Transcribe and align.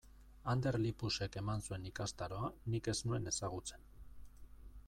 Ander 0.53 0.77
Lipusek 0.83 1.37
eman 1.41 1.61
zuen 1.69 1.85
ikastaroa 1.91 2.49
nik 2.75 2.93
ez 2.95 2.99
nuen 3.11 3.33
ezagutzen. 3.33 3.87